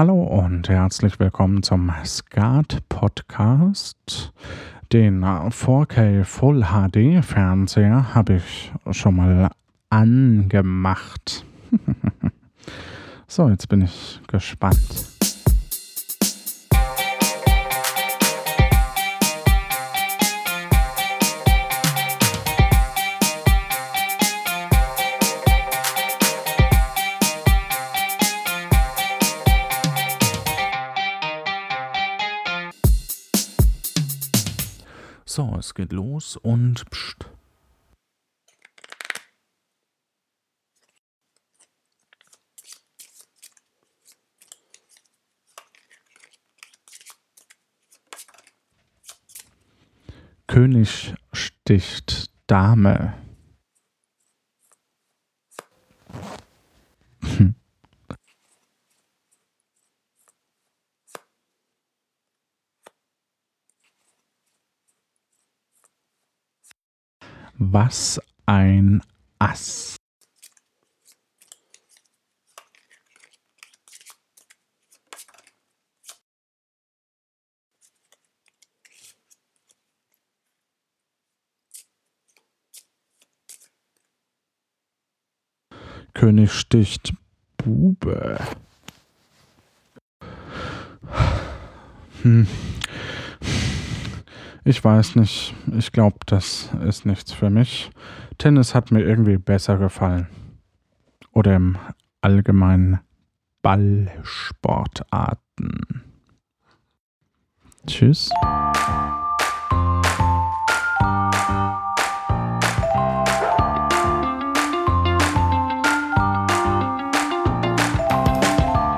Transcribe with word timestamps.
Hallo 0.00 0.22
und 0.22 0.66
herzlich 0.70 1.20
willkommen 1.20 1.62
zum 1.62 1.92
Skat 2.06 2.78
Podcast. 2.88 4.32
Den 4.94 5.22
4K 5.22 6.24
Full 6.24 6.62
HD 6.62 7.22
Fernseher 7.22 8.14
habe 8.14 8.36
ich 8.36 8.72
schon 8.92 9.16
mal 9.16 9.50
angemacht. 9.90 11.44
so, 13.26 13.50
jetzt 13.50 13.68
bin 13.68 13.82
ich 13.82 14.22
gespannt. 14.26 15.19
So, 35.32 35.54
es 35.60 35.74
geht 35.74 35.92
los 35.92 36.36
und 36.36 36.90
pst. 36.90 37.30
König 50.48 51.14
sticht 51.32 52.32
Dame. 52.48 53.14
Was 67.62 68.18
ein 68.46 69.02
Ass. 69.38 69.96
König 86.14 86.52
sticht 86.52 87.12
Bube. 87.58 88.40
Hm. 92.22 92.46
Ich 94.64 94.84
weiß 94.84 95.16
nicht. 95.16 95.54
Ich 95.76 95.90
glaube, 95.92 96.18
das 96.26 96.68
ist 96.86 97.06
nichts 97.06 97.32
für 97.32 97.48
mich. 97.48 97.90
Tennis 98.36 98.74
hat 98.74 98.90
mir 98.90 99.00
irgendwie 99.00 99.38
besser 99.38 99.78
gefallen. 99.78 100.26
Oder 101.32 101.56
im 101.56 101.78
Allgemeinen 102.20 103.00
Ballsportarten. 103.62 106.02
Tschüss. 107.86 108.28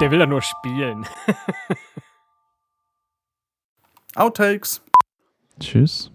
Der 0.00 0.12
will 0.12 0.20
ja 0.20 0.26
nur 0.26 0.42
spielen. 0.42 1.04
Outtakes. 4.14 4.80
Tschüss. 5.60 6.10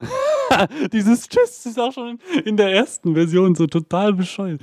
Dieses 0.92 1.28
Tschüss 1.28 1.66
ist 1.66 1.78
auch 1.78 1.92
schon 1.92 2.18
in 2.44 2.56
der 2.56 2.72
ersten 2.72 3.14
Version 3.14 3.54
so 3.54 3.66
total 3.66 4.12
bescheuert. 4.12 4.60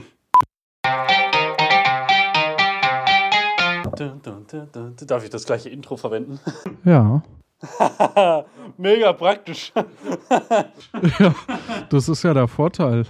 Darf 5.08 5.24
ich 5.24 5.30
das 5.30 5.46
gleiche 5.46 5.70
Intro 5.70 5.98
verwenden? 5.98 6.40
Ja. 6.86 7.24
Mega 8.78 9.14
praktisch. 9.14 9.72
ja. 11.20 11.36
Das 11.90 12.10
ist 12.10 12.24
ja 12.24 12.34
der 12.34 12.50
Vorteil. 12.50 13.06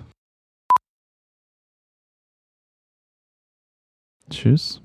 Tschüss. 4.29 4.79